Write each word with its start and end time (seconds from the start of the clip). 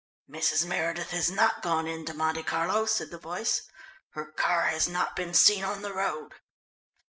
"Mrs. 0.27 0.65
Meredith 0.65 1.11
has 1.11 1.29
not 1.29 1.61
gone 1.61 1.85
in 1.85 2.05
to 2.05 2.15
Monte 2.15 2.41
Carlo," 2.41 2.87
said 2.87 3.11
the 3.11 3.19
voice. 3.19 3.61
"Her 4.13 4.25
car 4.25 4.63
has 4.63 4.87
not 4.89 5.15
been 5.15 5.35
seen 5.35 5.63
on 5.63 5.83
the 5.83 5.93
road." 5.93 6.33